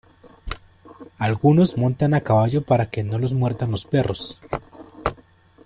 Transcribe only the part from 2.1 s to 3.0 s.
a caballo para